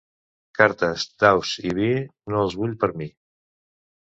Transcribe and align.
Cartes, 0.59 1.05
daus 1.23 1.51
i 1.65 1.75
vi 1.81 1.91
no 1.99 2.41
els 2.47 2.57
vull 2.63 2.75
per 2.85 2.91
mi. 3.03 3.11